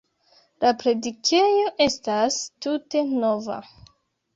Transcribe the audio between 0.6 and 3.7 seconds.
La predikejo estas tute nova.